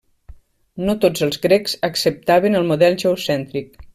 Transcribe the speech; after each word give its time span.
No 0.87 0.95
tots 1.03 1.25
els 1.27 1.37
grecs 1.43 1.77
acceptaven 1.89 2.59
el 2.61 2.67
model 2.73 3.01
geocèntric. 3.05 3.73